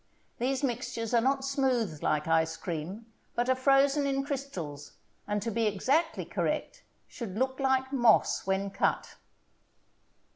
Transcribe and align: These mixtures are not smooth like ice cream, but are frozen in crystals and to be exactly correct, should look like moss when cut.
These 0.39 0.63
mixtures 0.63 1.13
are 1.13 1.21
not 1.21 1.45
smooth 1.45 2.01
like 2.01 2.27
ice 2.27 2.57
cream, 2.57 3.05
but 3.35 3.47
are 3.49 3.55
frozen 3.55 4.07
in 4.07 4.23
crystals 4.23 4.93
and 5.27 5.43
to 5.43 5.51
be 5.51 5.67
exactly 5.67 6.25
correct, 6.25 6.81
should 7.07 7.37
look 7.37 7.59
like 7.59 7.93
moss 7.93 8.47
when 8.47 8.71
cut. 8.71 9.17